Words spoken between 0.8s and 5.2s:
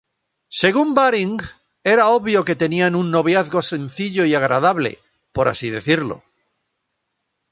Baring, "era obvio que tenían un noviazgo sencillo y agradable,